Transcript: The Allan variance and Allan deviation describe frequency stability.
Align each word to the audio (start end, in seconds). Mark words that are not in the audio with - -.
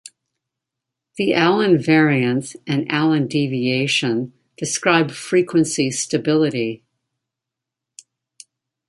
The 1.17 1.35
Allan 1.35 1.77
variance 1.77 2.55
and 2.65 2.91
Allan 2.91 3.27
deviation 3.27 4.33
describe 4.57 5.11
frequency 5.11 5.91
stability. 5.91 6.83